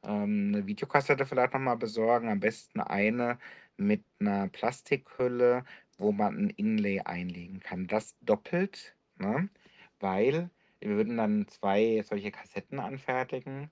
[0.05, 3.39] Ähm, 'ne Videokassette vielleicht noch mal besorgen, am besten eine
[3.79, 5.65] mit 'ner Plastikhülle,
[5.99, 7.87] wo man 'n Inlay einlegen kann.
[7.89, 9.49] Das doppelt, ne?
[10.01, 10.51] Weil
[10.81, 13.71] wir würden dann 2 solche Kassetten anfertigen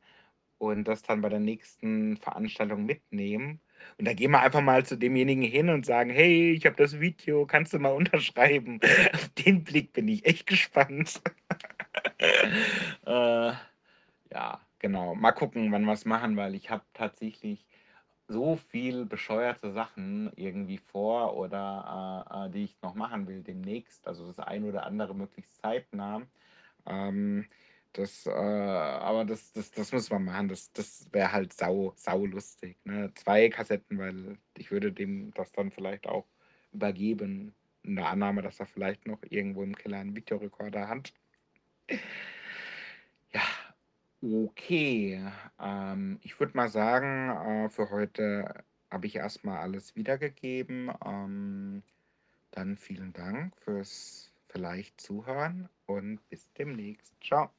[0.58, 3.60] und das dann bei der nächsten Veranstaltung mitnehmen.
[3.98, 7.00] Und dann gehen wir einfach mal zu demjenigen hin und sagen: „Hey, ich habe das
[7.00, 8.80] Video, kannst du mal unterschreiben?“
[9.14, 11.20] Auf den Blick bin ich echt gespannt.
[13.06, 13.52] Äh,
[14.32, 15.14] ja, genau.
[15.14, 17.66] Mal gucken, wann wir's machen, weil ich habe tatsächlich
[18.28, 24.06] so viel bescheuerte Sachen irgendwie vor oder, äh, äh, die ich noch machen will demnächst.
[24.08, 26.22] Also, das ein oder andere möglichst zeitnah.
[26.86, 27.46] Ähm,
[27.96, 30.48] das, äh aber das das das muss man machen.
[30.48, 33.12] Das das wäre halt sau saulustig, ne?
[33.14, 36.26] 2 Kassetten, weil ich würde dem das dann vielleicht auch
[36.72, 41.12] übergeben in der Annahme, dass er vielleicht noch irgendwo im Keller 'n Videorekorder hat.
[43.32, 43.42] Ja,
[44.22, 45.30] okay.
[45.58, 50.92] Ähm, ich würde mal sagen, äh, für heute habe ich erst mal alles wiedergegeben.
[51.04, 51.82] Ähm,
[52.52, 57.14] dann vielen Dank fürs vielleicht Zuhören und bis demnächst.
[57.20, 57.50] Tschau.